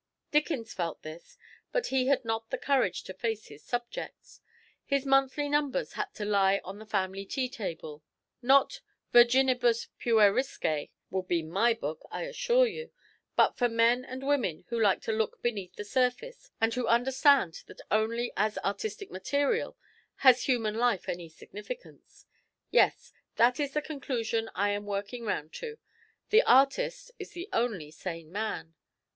Dickens 0.31 0.73
felt 0.73 1.03
this, 1.03 1.37
but 1.71 1.85
he 1.93 2.07
had 2.07 2.25
not 2.25 2.49
the 2.49 2.57
courage 2.57 3.03
to 3.03 3.13
face 3.13 3.49
his 3.49 3.63
subjects; 3.63 4.41
his 4.83 5.05
monthly 5.05 5.47
numbers 5.47 5.93
had 5.93 6.11
to 6.15 6.25
lie 6.25 6.59
on 6.63 6.79
the 6.79 6.87
family 6.87 7.23
tea 7.23 7.47
table. 7.47 8.01
Not 8.41 8.81
virginibus 9.13 9.89
puerisque 9.99 10.89
will 11.11 11.21
be 11.21 11.43
my 11.43 11.75
book, 11.75 12.03
I 12.09 12.23
assure 12.23 12.65
you, 12.65 12.89
but 13.35 13.59
for 13.59 13.69
men 13.69 14.03
and 14.03 14.25
women 14.27 14.65
who 14.69 14.79
like 14.81 15.01
to 15.01 15.11
look 15.11 15.39
beneath 15.43 15.75
the 15.75 15.85
surface, 15.85 16.49
and 16.59 16.73
who 16.73 16.87
understand 16.87 17.61
that 17.67 17.81
only 17.91 18.33
as 18.35 18.57
artistic 18.65 19.11
material 19.11 19.77
has 20.25 20.45
human 20.45 20.73
life 20.73 21.07
any 21.07 21.29
significance. 21.29 22.25
Yes, 22.71 23.13
that 23.35 23.59
is 23.59 23.73
the 23.73 23.83
conclusion 23.83 24.49
I 24.55 24.69
am 24.71 24.87
working 24.87 25.25
round 25.25 25.53
to. 25.61 25.77
The 26.31 26.41
artist 26.41 27.11
is 27.19 27.33
the 27.33 27.47
only 27.53 27.91
sane 27.91 28.31
man. 28.31 28.73